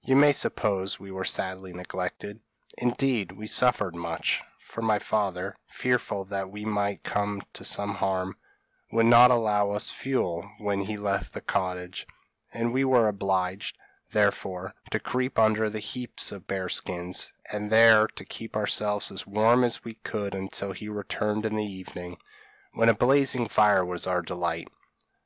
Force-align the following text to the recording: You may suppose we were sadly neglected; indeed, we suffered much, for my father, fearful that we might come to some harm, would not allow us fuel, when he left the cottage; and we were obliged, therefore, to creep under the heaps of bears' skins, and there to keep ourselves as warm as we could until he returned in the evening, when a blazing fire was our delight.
You 0.00 0.16
may 0.16 0.32
suppose 0.32 0.98
we 0.98 1.10
were 1.10 1.26
sadly 1.26 1.74
neglected; 1.74 2.40
indeed, 2.78 3.32
we 3.32 3.46
suffered 3.46 3.94
much, 3.94 4.40
for 4.58 4.80
my 4.80 4.98
father, 4.98 5.54
fearful 5.66 6.24
that 6.24 6.48
we 6.48 6.64
might 6.64 7.02
come 7.04 7.42
to 7.52 7.62
some 7.62 7.96
harm, 7.96 8.38
would 8.90 9.04
not 9.04 9.30
allow 9.30 9.72
us 9.72 9.90
fuel, 9.90 10.50
when 10.60 10.80
he 10.80 10.96
left 10.96 11.34
the 11.34 11.42
cottage; 11.42 12.06
and 12.54 12.72
we 12.72 12.84
were 12.86 13.06
obliged, 13.06 13.76
therefore, 14.12 14.72
to 14.92 14.98
creep 14.98 15.38
under 15.38 15.68
the 15.68 15.80
heaps 15.80 16.32
of 16.32 16.46
bears' 16.46 16.76
skins, 16.76 17.34
and 17.52 17.70
there 17.70 18.06
to 18.06 18.24
keep 18.24 18.56
ourselves 18.56 19.12
as 19.12 19.26
warm 19.26 19.62
as 19.62 19.84
we 19.84 19.96
could 19.96 20.34
until 20.34 20.72
he 20.72 20.88
returned 20.88 21.44
in 21.44 21.54
the 21.54 21.62
evening, 21.66 22.16
when 22.72 22.88
a 22.88 22.94
blazing 22.94 23.46
fire 23.46 23.84
was 23.84 24.06
our 24.06 24.22
delight. 24.22 24.68